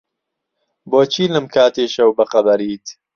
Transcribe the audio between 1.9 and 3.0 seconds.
شەو بەخەبەریت؟